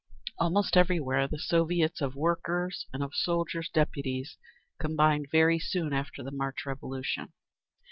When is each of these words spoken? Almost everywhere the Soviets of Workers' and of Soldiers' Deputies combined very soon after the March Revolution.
Almost 0.39 0.75
everywhere 0.77 1.27
the 1.27 1.37
Soviets 1.37 2.01
of 2.01 2.15
Workers' 2.15 2.87
and 2.91 3.03
of 3.03 3.13
Soldiers' 3.13 3.69
Deputies 3.69 4.35
combined 4.79 5.27
very 5.31 5.59
soon 5.59 5.93
after 5.93 6.23
the 6.23 6.31
March 6.31 6.65
Revolution. 6.65 7.33